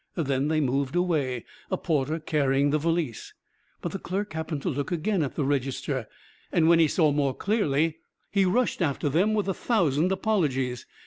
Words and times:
Then 0.15 0.47
they 0.47 0.59
moved 0.59 0.95
away, 0.95 1.45
a 1.69 1.77
porter 1.77 2.17
carrying 2.19 2.71
the 2.71 2.79
valise. 2.79 3.35
But 3.83 3.91
the 3.91 3.99
clerk 3.99 4.33
happened 4.33 4.63
to 4.63 4.69
look 4.69 4.91
again 4.91 5.21
at 5.21 5.35
the 5.35 5.45
register, 5.45 6.07
and 6.51 6.67
when 6.67 6.79
he 6.79 6.87
saw 6.87 7.11
more 7.11 7.35
clearly 7.35 7.97
he 8.31 8.43
rushed 8.43 8.81
after 8.81 9.09
them 9.09 9.35
with 9.35 9.47
a 9.47 9.53
thousand 9.53 10.11
apologies. 10.11 10.87